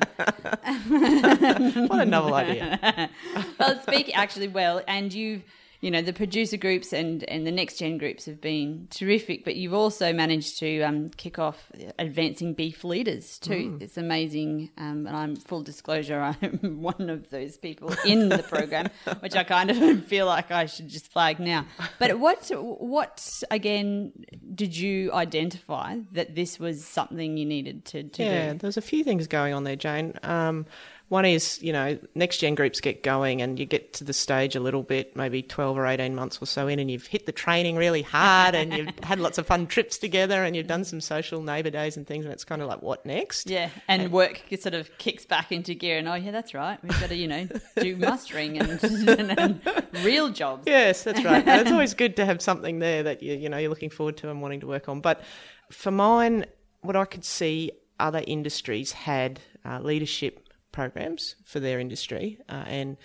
[1.89, 3.11] what a novel idea.
[3.59, 5.43] well speak actually well and you
[5.83, 9.45] you know the producer groups and and the next gen groups have been terrific.
[9.45, 13.73] But you've also managed to um, kick off advancing beef leaders too.
[13.73, 13.83] Mm.
[13.83, 16.21] It's amazing, um, and I'm full disclosure.
[16.43, 18.91] I'm one of those people in the program,
[19.21, 21.67] which I kind of feel like I should just flag now.
[21.99, 24.13] But what what again
[24.55, 28.59] did you identify that this was something you needed to, to yeah, do?
[28.59, 30.15] there's a few things going on there, Jane.
[30.23, 30.65] Um,
[31.09, 34.57] one is, you know, next gen groups get going and you get to the stage
[34.57, 37.33] a little bit, maybe 12 or 18 months or so in, and you've hit the
[37.33, 41.01] training really hard and you've had lots of fun trips together and you've done some
[41.01, 43.51] social neighbour days and things, and it's kind of like, what next?
[43.51, 46.79] Yeah, and, and work sort of kicks back into gear, and oh, yeah, that's right.
[46.83, 49.61] We've got to, you know, do mustering and, and, and
[50.03, 50.65] real jobs.
[50.67, 51.47] Yes, that's right.
[51.47, 54.17] And it's always good to have something there that you, you know, you're looking forward
[54.19, 55.01] to and wanting to work on.
[55.01, 55.23] But
[55.71, 56.47] for mine,
[56.81, 62.97] what I could see other industries had uh, leadership programs for their industry, uh, and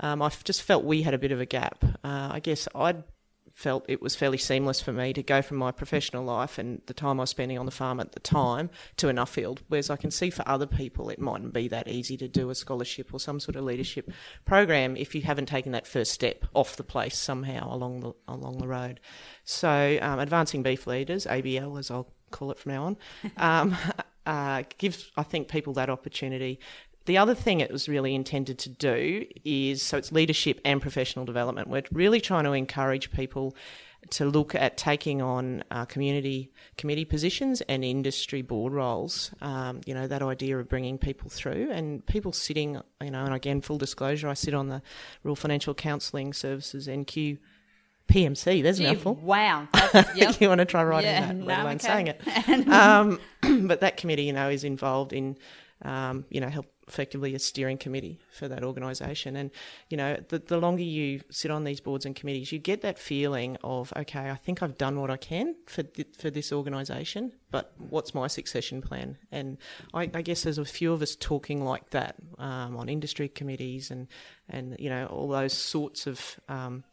[0.00, 1.84] um, I just felt we had a bit of a gap.
[2.02, 3.04] Uh, I guess I'd
[3.54, 6.94] felt it was fairly seamless for me to go from my professional life and the
[6.94, 9.96] time I was spending on the farm at the time to a Nuffield, whereas I
[9.96, 13.20] can see for other people it mightn't be that easy to do a scholarship or
[13.20, 14.10] some sort of leadership
[14.44, 18.58] program if you haven't taken that first step off the place somehow along the along
[18.58, 18.98] the road.
[19.44, 22.96] So, um, advancing beef leaders, ABL as I'll call it from now on,
[23.36, 23.76] um,
[24.26, 26.58] uh, gives I think people that opportunity
[27.06, 31.24] the other thing it was really intended to do is so it's leadership and professional
[31.24, 31.68] development.
[31.68, 33.54] We're really trying to encourage people
[34.10, 39.32] to look at taking on uh, community committee positions and industry board roles.
[39.40, 42.80] Um, you know that idea of bringing people through and people sitting.
[43.02, 44.82] You know, and again, full disclosure, I sit on the
[45.22, 47.38] Rural Financial Counselling Services NQ.
[48.06, 49.14] PMC, there's an mouthful.
[49.14, 49.66] Wow.
[50.14, 50.38] Yep.
[50.38, 51.86] you want to try writing yeah, that, let alone okay.
[51.86, 52.68] saying it.
[52.68, 53.18] um,
[53.66, 55.38] but that committee, you know, is involved in,
[55.80, 59.36] um, you know, help effectively a steering committee for that organisation.
[59.36, 59.50] And,
[59.88, 62.98] you know, the, the longer you sit on these boards and committees, you get that
[62.98, 67.32] feeling of, okay, I think I've done what I can for, th- for this organisation,
[67.50, 69.16] but what's my succession plan?
[69.32, 69.58] And
[69.92, 73.90] I, I, guess there's a few of us talking like that um, on industry committees
[73.90, 74.08] and,
[74.48, 76.84] and, you know, all those sorts of, um,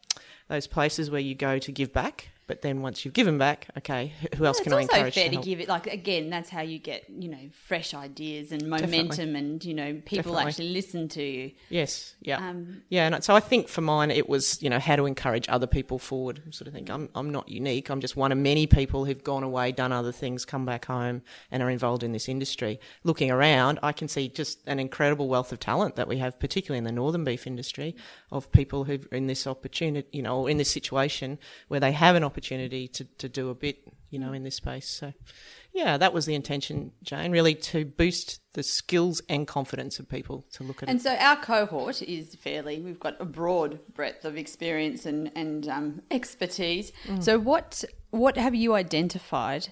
[0.48, 4.12] those places where you go to give back but then once you've given back, okay,
[4.36, 5.16] who else can I encourage?
[5.16, 5.68] It's also fair to, to, give it.
[5.70, 9.38] Like again, that's how you get you know fresh ideas and momentum, Definitely.
[9.38, 10.44] and you know people Definitely.
[10.44, 11.52] actually listen to you.
[11.70, 13.06] Yes, yeah, um, yeah.
[13.06, 15.98] And so I think for mine, it was you know how to encourage other people
[15.98, 16.42] forward.
[16.50, 17.88] Sort of think I'm I'm not unique.
[17.88, 21.22] I'm just one of many people who've gone away, done other things, come back home,
[21.50, 22.78] and are involved in this industry.
[23.02, 26.76] Looking around, I can see just an incredible wealth of talent that we have, particularly
[26.76, 27.96] in the northern beef industry,
[28.30, 31.38] of people who've in this opportunity, you know, in this situation
[31.68, 33.78] where they have an opportunity opportunity to, to do a bit,
[34.10, 34.88] you know, in this space.
[34.88, 35.12] So,
[35.72, 40.44] yeah, that was the intention, Jane, really to boost the skills and confidence of people
[40.54, 41.02] to look at and it.
[41.02, 46.02] So our cohort is fairly, we've got a broad breadth of experience and, and um,
[46.10, 46.90] expertise.
[47.06, 47.22] Mm.
[47.22, 49.68] So, what what have you identified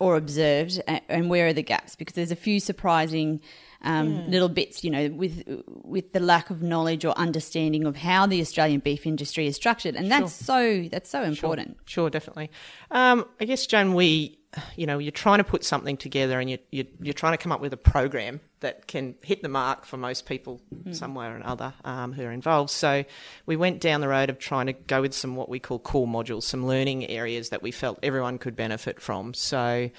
[0.00, 1.94] or observed, and where are the gaps?
[1.94, 3.40] Because there's a few surprising
[3.82, 4.22] um, yeah.
[4.28, 8.40] little bits, you know, with with the lack of knowledge or understanding of how the
[8.40, 11.76] Australian beef industry is structured, and that's so that's so important.
[11.84, 12.50] Sure, sure definitely.
[12.90, 14.38] Um, I guess, Joan, we
[14.76, 17.52] you know, you're trying to put something together and you're, you're, you're, trying to come
[17.52, 20.94] up with a program that can hit the mark for most people mm.
[20.94, 22.70] somewhere or another um, who are involved.
[22.70, 23.04] So
[23.46, 26.06] we went down the road of trying to go with some what we call core
[26.06, 29.32] modules, some learning areas that we felt everyone could benefit from.
[29.32, 29.90] So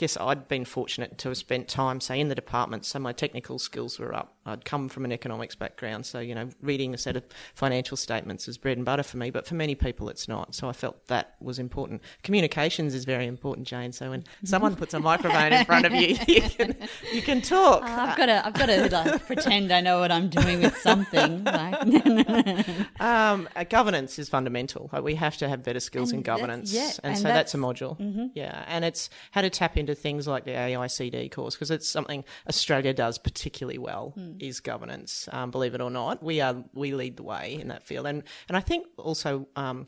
[0.00, 3.58] guess I'd been fortunate to have spent time, say, in the department, so my technical
[3.58, 4.34] skills were up.
[4.46, 8.48] I'd come from an economics background, so, you know, reading a set of financial statements
[8.48, 10.54] is bread and butter for me, but for many people it's not.
[10.54, 12.00] So I felt that was important.
[12.22, 16.16] Communications is very important, Jane, so when someone puts a microphone in front of you,
[16.26, 16.74] you can,
[17.12, 17.82] you can talk.
[17.82, 20.78] Uh, I've got to, I've got to like, pretend I know what I'm doing with
[20.78, 21.44] something.
[21.44, 23.00] Like.
[23.00, 24.88] um, uh, governance is fundamental.
[24.94, 26.72] Like we have to have better skills and in governance.
[26.72, 28.00] Yeah, and, and so that's, that's a module.
[28.00, 28.28] Mm-hmm.
[28.34, 31.88] Yeah, and it's how to tap into into things like the AICD course because it's
[31.88, 34.40] something Australia does particularly well mm.
[34.40, 35.28] is governance.
[35.32, 38.22] Um, believe it or not, we are we lead the way in that field, and
[38.48, 39.48] and I think also.
[39.56, 39.86] Um,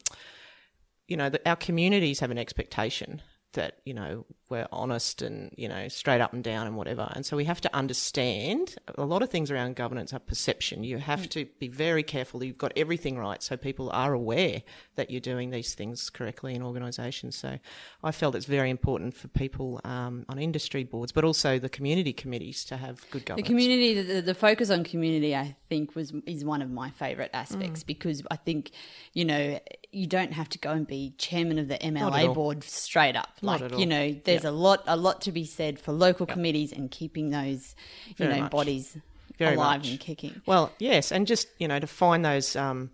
[1.08, 3.20] you know, that our communities have an expectation
[3.52, 7.10] that you know we're honest and you know straight up and down and whatever.
[7.14, 10.84] And so we have to understand a lot of things around governance are perception.
[10.84, 11.30] You have mm.
[11.30, 14.62] to be very careful you've got everything right so people are aware
[14.96, 17.34] that you're doing these things correctly in organisations.
[17.34, 17.58] So
[18.04, 22.12] i felt it's very important for people um, on industry boards but also the community
[22.12, 23.46] committees to have good governance.
[23.46, 27.30] the community the, the focus on community i think was is one of my favourite
[27.32, 27.86] aspects mm.
[27.86, 28.72] because i think
[29.14, 29.58] you know
[29.92, 33.28] you don't have to go and be chairman of the mla board straight up.
[33.40, 34.52] Like you know, there's yep.
[34.52, 36.35] a lot a lot to be said for local yep.
[36.35, 37.74] committees and keeping those
[38.09, 38.50] you Very know much.
[38.50, 38.96] bodies
[39.38, 39.90] Very alive much.
[39.90, 40.40] and kicking.
[40.46, 42.57] Well, yes, and just you know to find those.
[42.57, 42.90] Um,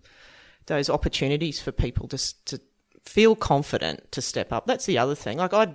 [0.66, 2.60] those opportunities for people to s- to
[3.02, 4.66] feel confident to step up.
[4.66, 5.38] That's the other thing.
[5.38, 5.74] Like I'd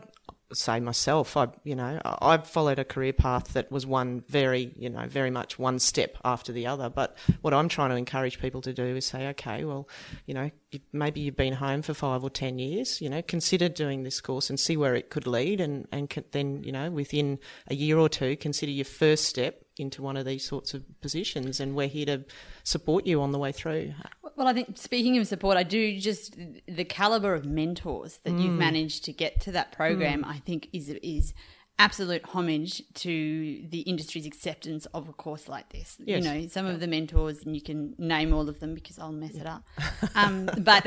[0.53, 4.73] say myself, I you know I- I've followed a career path that was one very
[4.77, 6.89] you know very much one step after the other.
[6.89, 9.87] But what I'm trying to encourage people to do is say, okay, well,
[10.25, 10.49] you know,
[10.91, 13.01] maybe you've been home for five or ten years.
[13.01, 16.63] You know, consider doing this course and see where it could lead, and and then
[16.63, 20.45] you know within a year or two, consider your first step into one of these
[20.47, 22.23] sorts of positions, and we're here to
[22.63, 23.93] support you on the way through.
[24.35, 26.35] Well, I think speaking of support, I do just
[26.67, 28.43] the caliber of mentors that Mm.
[28.43, 30.23] you've managed to get to that program.
[30.25, 31.33] I think is is
[31.79, 35.97] absolute homage to the industry's acceptance of a course like this.
[36.05, 36.23] Yes.
[36.23, 39.11] You know, some of the mentors, and you can name all of them because I'll
[39.11, 39.63] mess it up.
[40.15, 40.85] Um, but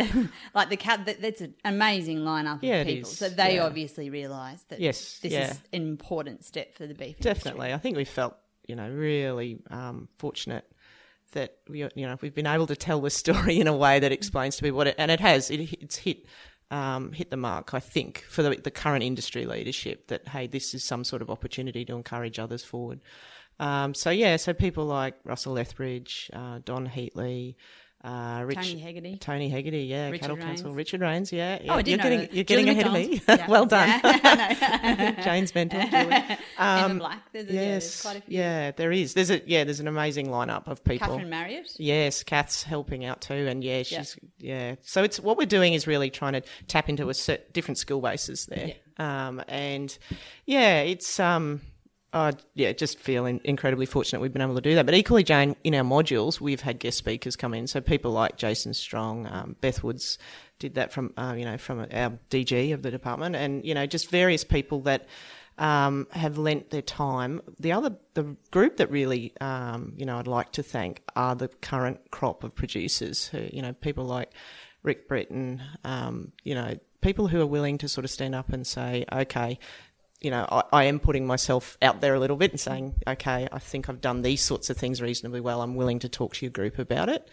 [0.54, 3.10] like the cat, that, that's an amazing lineup Yeah, of people.
[3.10, 3.66] So they Yeah.
[3.66, 5.50] obviously realise that Yes, this yeah.
[5.50, 7.16] is an important step for the beef.
[7.16, 7.32] industry.
[7.34, 8.36] Definitely, I think we felt
[8.68, 10.64] you know really um, fortunate
[11.36, 14.10] that we you know we've been able to tell the story in a way that
[14.10, 16.26] explains to people what it and it has it, it's hit.
[16.68, 20.74] Um, hit the mark, I think, for the, the current industry leadership that hey, this
[20.74, 22.98] is some sort of opportunity to encourage others forward.
[23.60, 27.54] Um, so yeah, so people like Russell Lethbridge, uh, Don Heatley,
[28.06, 29.16] uh, Rich, Tony Hegarty.
[29.18, 30.46] Tony Hegarty, yeah, Richard Cattle Rains.
[30.46, 31.72] Council, Richard Rains, yeah, yeah.
[31.72, 33.20] Oh, I didn't you're know getting you're getting ahead of me.
[33.28, 33.46] Yeah.
[33.48, 35.80] well done, Yeah, Jane's mentor.
[35.82, 36.38] Julie.
[36.58, 37.22] Emma Black.
[37.32, 38.38] There's, a, yeah, Um, Yes, quite a few.
[38.38, 39.14] yeah, there is.
[39.14, 41.08] There's a yeah, there's an amazing lineup of people.
[41.08, 41.72] Catherine Marriott.
[41.78, 44.76] Yes, Kath's helping out too, and yeah, she's yeah.
[44.82, 48.00] So it's what we're doing is really trying to tap into a set, different skill
[48.00, 49.96] bases there, um, and
[50.44, 51.60] yeah, it's um,
[52.16, 54.86] I yeah, just feeling incredibly fortunate we've been able to do that.
[54.86, 58.36] But equally, Jane, in our modules, we've had guest speakers come in, so people like
[58.36, 60.18] Jason Strong, um, Beth Woods
[60.58, 63.86] did that from uh, you know from our DG of the department, and you know
[63.86, 65.06] just various people that
[65.58, 67.40] um, have lent their time.
[67.58, 71.48] The other, the group that really, um, you know, I'd like to thank are the
[71.48, 74.30] current crop of producers who, you know, people like
[74.82, 78.66] Rick Britton, um, you know, people who are willing to sort of stand up and
[78.66, 79.58] say, okay,
[80.20, 83.48] you know, I, I am putting myself out there a little bit and saying, okay,
[83.52, 85.60] I think I've done these sorts of things reasonably well.
[85.60, 87.28] I'm willing to talk to your group about it.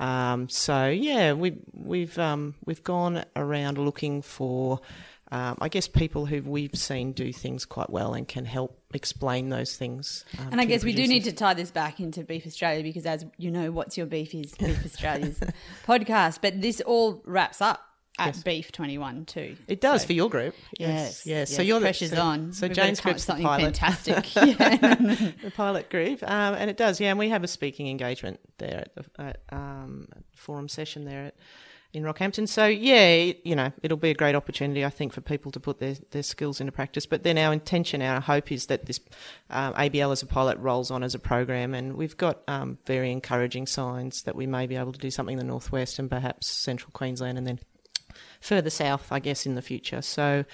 [0.00, 4.80] Um, so yeah, we, we've um, we've gone around looking for,
[5.30, 9.50] um, I guess, people who we've seen do things quite well and can help explain
[9.50, 10.24] those things.
[10.38, 13.06] um, And I guess we do need to tie this back into Beef Australia because,
[13.06, 15.38] as you know, What's Your Beef is Beef Australia's
[15.86, 16.38] podcast.
[16.42, 17.80] But this all wraps up
[18.18, 19.56] at Beef 21 too.
[19.68, 20.54] It does So- for your group.
[20.78, 21.26] Yes, yes.
[21.26, 21.56] yes.
[21.56, 22.52] So you're the- pressure's so, on.
[22.52, 23.76] So We've Jane's group's something pilot.
[23.76, 24.24] fantastic.
[25.42, 27.10] The pilot group, um, and it does, yeah.
[27.10, 31.34] And we have a speaking engagement there at the at, um, forum session there at,
[31.92, 32.48] in Rockhampton.
[32.48, 35.60] So yeah, it- you know, it'll be a great opportunity, I think, for people to
[35.60, 37.06] put their, their skills into practice.
[37.06, 39.00] But then our intention, our hope is that this
[39.50, 43.10] um, ABL as a pilot rolls on as a program, and we've got um, very
[43.10, 46.46] encouraging signs that we may be able to do something in the northwest and perhaps
[46.46, 47.58] central Queensland, and then
[48.42, 50.02] further south, I guess, in the future.
[50.02, 50.44] So.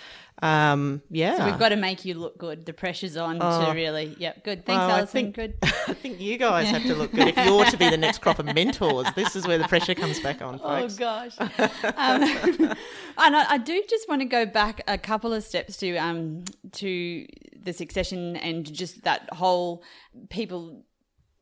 [0.40, 2.64] Um, yeah, So we've got to make you look good.
[2.64, 4.14] The pressure's on to really.
[4.20, 4.44] Yep.
[4.44, 4.64] Good.
[4.64, 5.32] Thanks, Well, I Alison.
[5.32, 5.54] think- Good.
[5.62, 8.38] I think you guys have to look good if you're to be the next crop
[8.38, 9.08] of mentors.
[9.16, 10.94] This is where the pressure comes back on, folks.
[10.94, 11.34] Oh gosh!
[11.40, 12.22] um,
[13.18, 16.44] and I, I do just want to go back a couple of steps to um
[16.74, 17.26] to
[17.60, 19.82] the succession and just that whole
[20.30, 20.84] people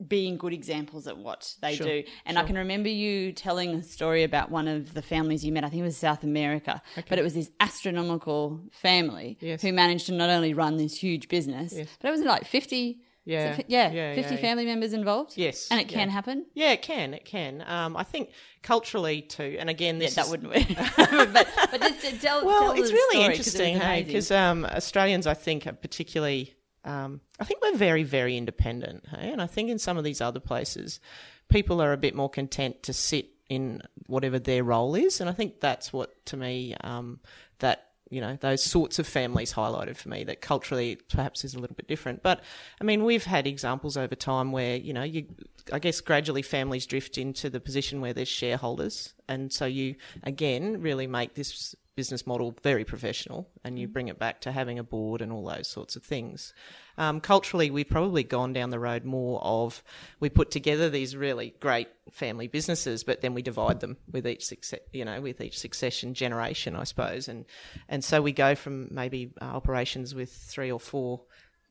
[0.07, 2.03] being good examples at what they Sure, do.
[2.27, 5.65] And I can remember you telling a story about one of the families you met.
[5.65, 9.63] I think it was South America, but it was this astronomical family Yes.
[9.63, 11.89] who managed to not only run this huge business, Yes.
[12.01, 13.01] but it was like fifty.
[13.29, 14.41] Yeah, is it fi- yeah, yeah, fifty yeah.
[14.41, 15.33] family members involved.
[15.37, 16.15] Yes, and it can yeah.
[16.15, 16.47] happen.
[16.55, 17.13] Yeah, it can.
[17.13, 17.65] It can.
[17.67, 18.31] Um, I think
[18.63, 20.69] culturally too, and again, Yeah, this that wouldn't work.
[21.33, 24.03] but, but just to tell, Well, tell it's really story 'cause it was interesting, hey,
[24.05, 26.53] because um, Australians, I think, are particularly.
[26.87, 30.21] Um, I think we're very, very independent, hey, and I think in some of these
[30.21, 31.01] other places,
[31.49, 35.33] people are a bit more content to sit in whatever their role is, and I
[35.33, 37.21] think that's what, to me, um,
[37.59, 41.59] that you know those sorts of families highlighted for me that culturally perhaps is a
[41.59, 42.23] little bit different.
[42.23, 42.41] But
[42.81, 45.27] I mean, we've had examples over time where you know you,
[45.73, 50.81] I guess, gradually families drift into the position where there's shareholders, and so you again
[50.81, 54.85] really make this business model very professional and you bring it back to having a
[54.85, 56.53] board and all those sorts of things.
[56.99, 59.83] Um, culturally, we've probably gone down the road more of
[60.21, 64.45] we put together these really great family businesses, but then we divide them with each
[64.45, 67.45] success, you know, with each succession generation, I suppose, and
[67.89, 71.23] and so we go from maybe operations with three or four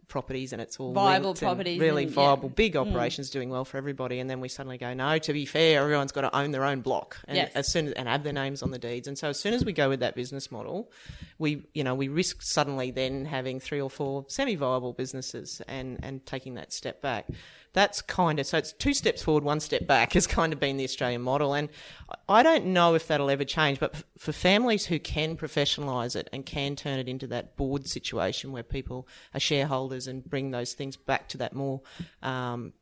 [0.07, 2.15] properties and it's all Viable properties really and- yeah.
[2.15, 2.49] viable.
[2.49, 2.87] Big mm.
[2.87, 4.19] operations doing well for everybody.
[4.19, 6.81] And then we suddenly go no to be fair everyone's got to own their own
[6.81, 7.51] block and Yes.
[7.55, 9.07] as soon as, and have their names on the deeds.
[9.07, 10.91] And so as soon as we go with that business model
[11.37, 16.25] we you know we risk suddenly then having three or four semi-viable businesses and and
[16.25, 17.27] taking that step back
[17.75, 20.77] that's kind of so it's two steps forward one step back has kind of been
[20.77, 21.69] the australian model and
[22.27, 26.45] i don't know if that'll ever change but for families who can professionalise it and
[26.47, 30.97] can turn it into that board situation where people are shareholders and bring those things
[30.97, 31.81] back to that more
[32.23, 32.73] um,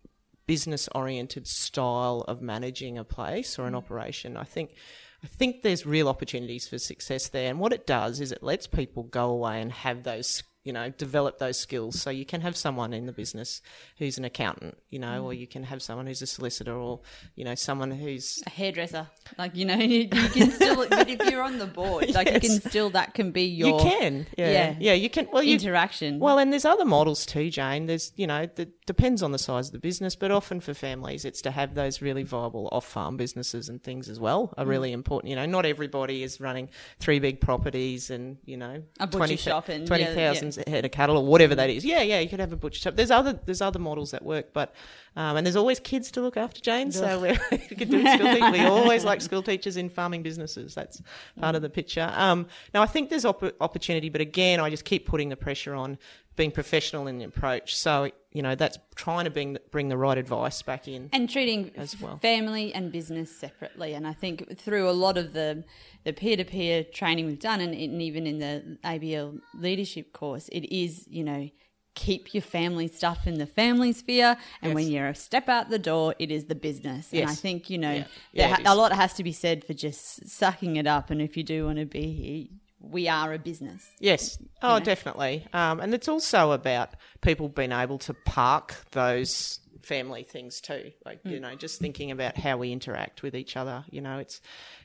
[0.46, 4.38] business oriented style of managing a place or an operation.
[4.38, 4.76] I think
[5.24, 7.50] I think there's real opportunities for success there.
[7.50, 10.89] And what it does is it lets people go away and have those you know,
[10.89, 12.02] develop those skills.
[12.02, 13.62] So you can have someone in the business
[13.97, 17.02] who's an accountant, you know, or you can have someone who's a solicitor or,
[17.36, 19.08] you know, someone who's a hairdresser.
[19.38, 20.88] Like you know, you, you can still.
[20.88, 23.78] but if you're on the board, like you can still that can be your you
[23.78, 24.28] can.
[24.38, 24.52] Yeah.
[24.52, 24.76] yeah.
[24.80, 26.19] Yeah, you can well you interaction.
[26.19, 27.86] Well, and there's other models too, Jane.
[27.86, 31.26] There's, you know, it depends on the size of the business, but often for families,
[31.26, 35.30] it's to have those really viable off-farm businesses and things as well are really important.
[35.30, 36.69] You know, not everybody is running
[37.00, 41.17] three big properties and you know A butcher shop and- yeah, 20,000 head of cattle
[41.17, 41.86] or whatever that is.
[41.86, 42.96] Yeah, yeah, you could have a butcher shop.
[42.96, 44.74] There's other there's other models that work, but
[45.15, 46.91] um, and there's always kids to look after, Jane.
[46.91, 48.52] So we're, you could do school teachers.
[48.52, 50.74] We always like school teachers in farming businesses.
[50.74, 51.02] That's
[51.39, 52.12] part of the picture.
[52.15, 55.76] Um, now I think there's op- opportunity, but again, I just keep putting the pressure
[55.76, 55.98] on
[56.36, 57.76] being professional in the approach.
[57.76, 61.10] So you know that's trying to bring bring the right advice back in.
[61.13, 62.17] and treating as well.
[62.17, 63.93] family and business separately.
[63.93, 65.63] And I think through a lot of the
[66.04, 70.50] the peer to peer training we've done, and, and even in the ABL leadership course,
[70.50, 71.50] it is you know
[71.96, 75.78] keep your family stuff in the family sphere, and when you're a step out the
[75.78, 77.13] door, it is the business.
[77.13, 78.06] And I think you know Yeah.
[78.32, 81.12] Yeah, ha- a lot has to be said for just sucking it up.
[81.12, 83.89] And if you do want to be here, we are a business.
[84.00, 84.38] Yes.
[84.62, 85.48] Oh, definitely.
[85.54, 86.89] Um, and it's also about
[87.22, 90.91] people being able to park those family things too.
[91.06, 91.30] Like, Hmm.
[91.30, 93.84] you know, just thinking about how we interact with each other.
[93.89, 94.39] You know, it's,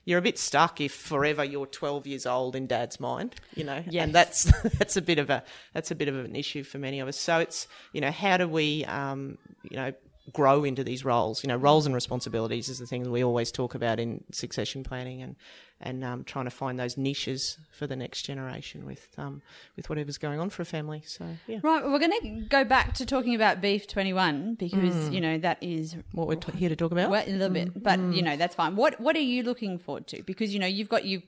[0.04, 3.82] you're a bit stuck if forever you're 12 years old in dad's mind, you know,
[3.88, 4.04] Yes.
[4.04, 4.44] and that's,
[4.78, 7.16] that's a bit of a, that's a bit of an issue for many of us.
[7.16, 9.38] So it's, you know, how do we, um,
[9.70, 9.92] you know,
[10.32, 11.42] grow into these roles.
[11.42, 15.22] You know, roles and responsibilities is the thing we always talk about in succession planning
[15.22, 15.36] and
[15.80, 19.40] and um, trying to find those niches for the next generation with um,
[19.76, 21.02] with whatever's going on for a family.
[21.06, 25.12] So yeah, Right, we're going to go back to talking about Beef 21 because, Hmm.
[25.12, 27.10] you know, that is what we're t- here to talk about.
[27.10, 28.74] well, a little bit, but, you know, that's fine.
[28.74, 30.22] What What are you looking forward to?
[30.24, 31.22] Because, you know, you've got you,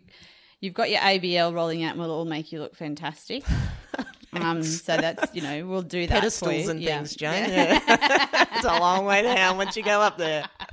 [0.58, 3.44] you've got your ABL rolling out and we'll all make you look fantastic.
[4.34, 6.70] um, so that's, you know, we'll do that for Pedestals you.
[6.70, 6.96] and Yeah.
[6.98, 7.48] things, Jane.
[7.50, 8.46] Yeah.
[8.54, 10.44] it's a long way down once you go up there.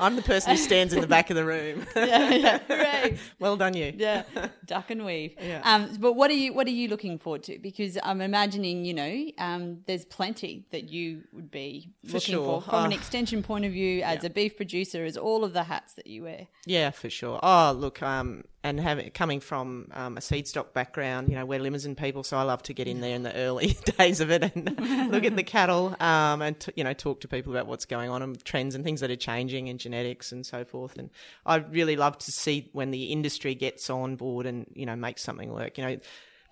[0.00, 1.86] I'm the person who stands in the back of the room.
[1.96, 3.08] yeah, yeah,
[3.38, 3.92] well done, you.
[3.96, 4.22] yeah,
[4.66, 5.34] duck and weave.
[5.40, 5.60] Yeah.
[5.64, 7.58] Um, but what are you what are you looking forward to?
[7.58, 12.60] Because I'm imagining, you know, um, there's plenty that you would be For looking sure.
[12.62, 15.52] for from an Uh, extension point of view, as a beef producer, as all of
[15.52, 16.46] the hats that you wear.
[16.66, 17.38] Yeah, for sure.
[17.42, 21.58] Oh, look, um, and having coming from um, a seed stock background, you know, we're
[21.58, 24.42] Limousin people, so I love to get in there in the early days of it
[24.54, 27.84] and look at the cattle, um, and t- you know, talk to people about what's
[27.84, 30.96] going on and trends and things that are changing in genetics and so forth.
[30.96, 31.10] And
[31.44, 35.22] I really love to see when the industry gets on board and you know makes
[35.22, 35.78] something work.
[35.78, 35.98] You know.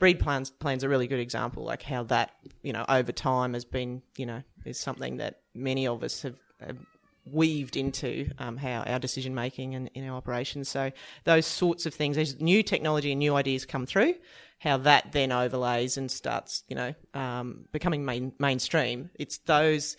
[0.00, 2.30] BREEDPLAN's plans a really good example, like how that
[2.62, 6.36] you know over time has been you know is something that many of us have,
[6.58, 6.78] have
[7.32, 10.68] weaved into um, how our decision making and in our operations.
[10.68, 10.92] So
[11.24, 14.14] those sorts of things, as new technology and new ideas come through,
[14.58, 19.10] how that then overlays and starts, you know, um, becoming main, mainstream.
[19.18, 19.96] It's those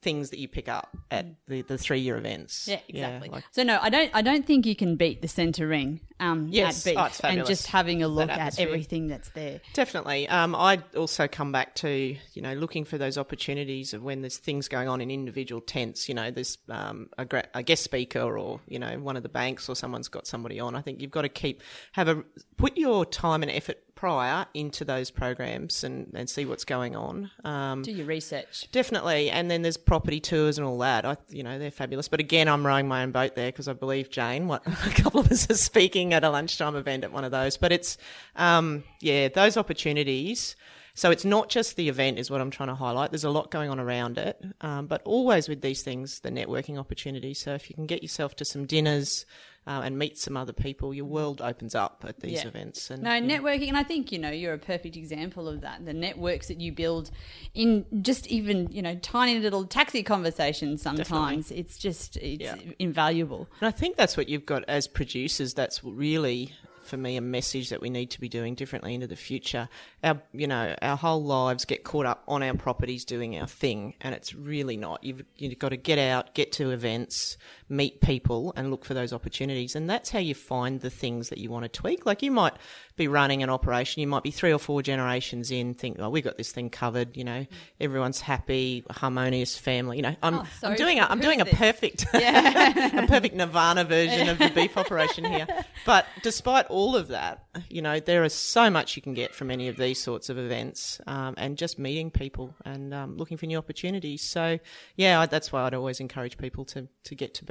[0.00, 2.68] things that you pick up at the, the three year events.
[2.68, 3.28] Yeah, exactly.
[3.30, 4.10] like- so no, I don't.
[4.14, 6.86] I don't think you can beat the centre ring um, Yes.
[6.86, 9.60] at beef Oh, it's and just having a look at everything that's there.
[9.74, 10.28] Definitely.
[10.28, 14.36] Um, I also come back to you know looking for those opportunities of when there's
[14.38, 16.08] things going on in individual tents.
[16.08, 19.28] You know, there's um, a, gra- a guest speaker or you know one of the
[19.28, 20.74] banks or someone's got somebody on.
[20.76, 22.22] I think you've got to keep have a
[22.56, 27.32] put your time and effort prior into those programs and, and see what's going on.
[27.42, 28.68] Um, Do your research.
[28.70, 31.04] Definitely, and then there's property tours and all that.
[31.04, 32.06] I, you know, they're fabulous.
[32.06, 34.46] But again, I'm rowing my own boat there because I believe Jane.
[34.46, 37.56] What a couple of us are speaking at a lunchtime event at one of those.
[37.56, 37.98] But it's,
[38.36, 40.54] um, yeah, those opportunities.
[40.94, 43.10] So it's not just the event, is what I'm trying to highlight.
[43.10, 46.78] There's a lot going on around it, um, but always with these things, the networking
[46.78, 47.40] opportunities.
[47.40, 49.24] So if you can get yourself to some dinners
[49.68, 52.48] uh, and meet some other people, your world opens up at these Yeah.
[52.48, 52.90] events.
[52.90, 55.84] And No, networking, and I think you know you're a perfect example of that.
[55.84, 57.10] The networks that you build
[57.54, 60.82] in just even you know tiny little taxi conversations.
[60.82, 62.56] Sometimes it's just it's Yeah.
[62.78, 63.46] invaluable.
[63.60, 65.54] And I think that's what you've got as producers.
[65.54, 69.14] That's really for me a message that we need to be doing differently into the
[69.14, 69.68] future.
[70.02, 73.92] Our, you know, our whole lives get caught up on our properties doing our thing,
[74.00, 75.04] and it's really not.
[75.04, 77.36] You've you've got to get out, get to events,
[77.68, 81.38] meet people, and look for those opportunities, and that's how you find the things that
[81.38, 82.06] you want to tweak.
[82.06, 82.54] Like you might
[82.96, 86.20] be running an operation, you might be three or four generations in, think, oh, we
[86.22, 87.16] got this thing covered.
[87.16, 87.46] You know,
[87.80, 89.96] everyone's happy, harmonious family.
[89.96, 91.54] You know, I'm, Oh, I'm doing a, I'm doing a this?
[91.54, 95.46] perfect, a perfect Nirvana version of the beef operation here.
[95.86, 99.50] But despite all of that, you know, there is so much you can get from
[99.50, 103.46] any of these sorts of events, um, and just meeting people and um, looking for
[103.46, 104.20] new opportunities.
[104.22, 104.58] So,
[104.96, 107.44] yeah, I, that's why I'd always encourage people to to get to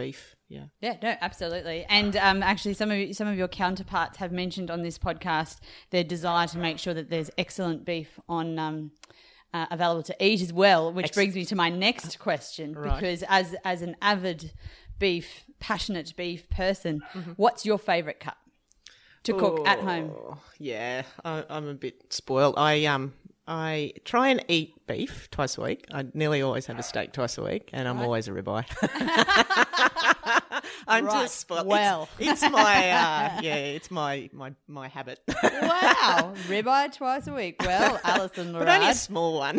[0.50, 0.66] Yeah.
[0.82, 1.86] Yeah, no, absolutely.
[1.90, 5.58] And um, actually, some of some of your counterparts have mentioned on this podcast
[5.90, 8.58] their desire to make sure that there's excellent beef on.
[8.60, 8.92] Um,
[9.54, 12.74] uh, available to eat as well, which brings me to my next question.
[12.74, 12.96] Right.
[13.00, 14.52] Because as as an avid
[15.00, 17.32] beef, passionate beef person, Mm-hmm.
[17.38, 18.36] what's your favourite cut
[19.24, 20.12] to cook at home?
[20.14, 22.56] Oh, yeah, I, I'm a bit spoiled.
[22.58, 23.14] I um
[23.48, 25.86] I try and eat beef twice a week.
[25.92, 28.66] I nearly always have a steak twice a week, and I'm always a ribeye.
[30.90, 31.22] I'm Right.
[31.24, 31.68] just spoiled.
[31.68, 32.10] Well.
[32.20, 37.56] it's, it's my uh, yeah, it's my my my habit, wow, ribeye twice a week.
[37.62, 39.58] Well, Alison but only a small one.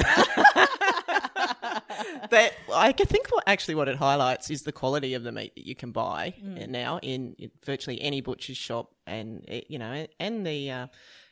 [2.31, 5.67] but I think what actually what it highlights is the quality of the meat that
[5.67, 6.69] you can buy Mm.
[6.69, 10.87] now in, in virtually any butcher's shop, and eh, you know, and the uh,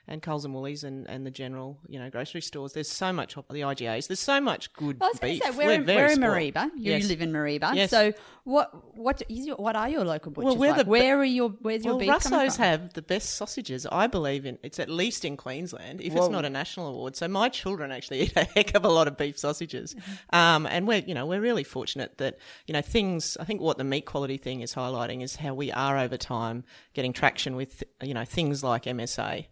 [0.08, 2.72] and Coles and Woolies and, and the general you know grocery stores.
[2.72, 4.06] There's so much op- the IGAs.
[4.08, 5.42] There's so much good I was going beef.
[5.42, 6.32] to say we're, in, we're in spoiled.
[6.32, 6.70] Mareeba.
[6.76, 7.08] You Yes.
[7.08, 7.74] live in Mareeba.
[7.74, 7.90] Yes.
[7.90, 8.12] So
[8.44, 10.84] what what is your, what are your local butchers we're like?
[10.84, 12.64] the- Where are your where's your Well, beef coming Russo's from?
[12.64, 14.58] have the best sausages, I believe in.
[14.62, 16.22] It's at least in Queensland, if Whoa.
[16.24, 17.16] it's not a national award.
[17.16, 19.96] So my children actually eat a heck of a lot of beef sausages,
[20.32, 23.36] um, and we're you know we're really fortunate that you know things.
[23.40, 26.64] I think what the meat quality thing is highlighting is how we are over time
[26.94, 29.46] getting traction with you know things like MSA.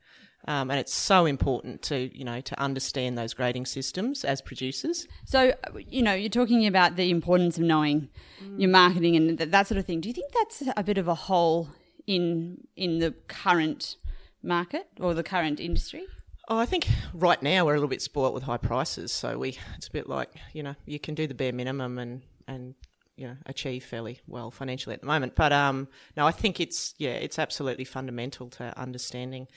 [0.47, 5.09] Um, and it's so important to you know to understand those grading systems as producers.
[5.25, 5.55] So
[5.89, 8.09] you know you're talking about the importance of knowing
[8.57, 10.01] your marketing and th- that sort of thing.
[10.01, 11.69] Do you think that's a bit of a hole
[12.07, 13.97] in in the current
[14.43, 16.05] market or the current industry?
[16.49, 19.59] Oh, I think right now we're a little bit spoilt with high prices, so we
[19.77, 22.75] it's a bit like you know you can do the bare minimum and and
[23.17, 25.35] you know achieve fairly well financially at the moment.
[25.37, 29.49] But um, no, I think it's yeah, it's absolutely fundamental to understanding.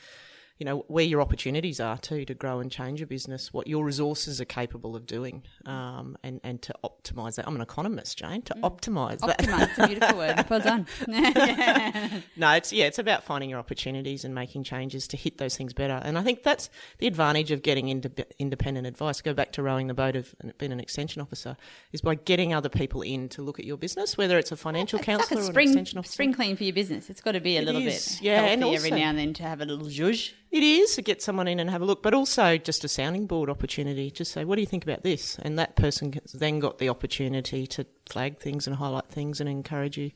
[0.59, 3.85] You know where your opportunities are too to grow and change your business, what your
[3.85, 7.47] resources are capable of doing, um, and and to optimize that.
[7.47, 8.41] I'm an economist, Jane.
[8.43, 9.39] To optimize that.
[9.39, 10.45] Optimize, it's a beautiful word.
[10.49, 10.87] Well done.
[12.35, 15.73] No, it's yeah, it's about finding your opportunities and making changes to hit those things
[15.73, 16.01] better.
[16.03, 19.21] And I think that's the advantage of getting into independent advice.
[19.21, 21.57] Go back to rowing the boat of being an extension officer
[21.91, 24.99] is by getting other people in to look at your business, whether it's a financial
[24.99, 26.13] It's like counsellor a or an spring extension officer.
[26.13, 27.09] spring clean for your business.
[27.09, 29.17] It's got to be a It little is, bit yeah, healthy and every now and
[29.17, 30.33] then to have a little zhuzh.
[30.49, 33.27] It is to get someone in and have a look, but also just a sounding
[33.27, 34.09] board opportunity.
[34.09, 35.37] Just say, what do you think about this?
[35.39, 39.97] And that person then got the opportunity to flag things and highlight things and encourage
[39.97, 40.11] you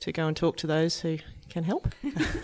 [0.00, 1.18] to go and talk to those who
[1.48, 1.94] can help.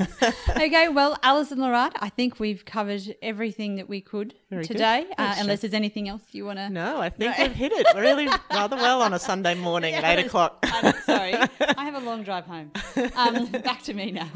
[0.50, 4.74] okay, well, Alison Larard, I think we've covered everything that we could Very good.
[4.74, 5.06] today.
[5.18, 6.70] Uh, unless there's anything else you want to.
[6.70, 10.24] No, I think we've hit it really rather well on a Sunday morning at eight
[10.24, 10.58] o'clock.
[10.62, 12.70] I'm sorry, I have a long drive home.
[13.16, 14.28] Um, back to me now.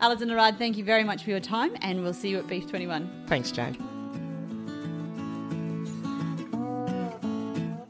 [0.00, 2.68] Alison Larard, thank you very much for your time, and we'll see you at Beef
[2.68, 3.24] 21.
[3.28, 3.76] Thanks, Jane.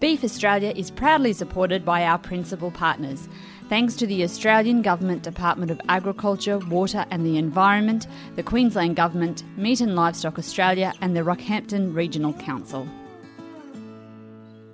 [0.01, 3.29] Beef Australia is proudly supported by our principal partners.
[3.69, 9.45] Thanks to the Australian Government Department of Agriculture, Water and the Environment, the Queensland Government,
[9.59, 12.89] Meat and Livestock Australia, and the Rockhampton Regional Council.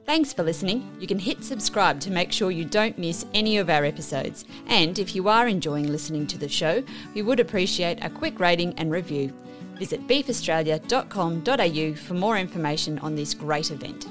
[0.06, 0.88] Thanks for listening.
[1.00, 4.44] You can hit subscribe to make sure you don't miss any of our episodes.
[4.68, 6.84] And if you are enjoying listening to the show,
[7.14, 9.32] we would appreciate a quick rating and review.
[9.76, 14.06] Visit beefaustralia.com.au for more information on this great event.